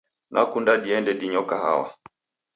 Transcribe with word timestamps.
Nakunde 0.33 0.73
diende 0.83 1.11
dinyo 1.19 1.41
kahawa. 1.49 1.87